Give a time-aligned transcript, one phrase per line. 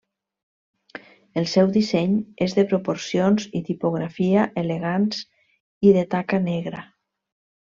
[1.41, 2.15] El seu disseny
[2.45, 5.23] és de proporcions i tipografia elegants
[5.91, 6.83] i de taca negra.